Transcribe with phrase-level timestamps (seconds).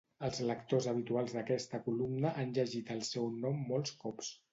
[0.27, 4.33] Els lectors habituals d'aquesta columna han llegit el seu nom molts cops.